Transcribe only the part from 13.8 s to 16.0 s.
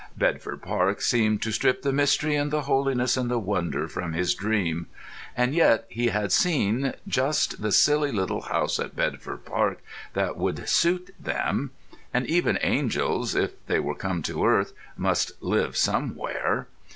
come to earth, must live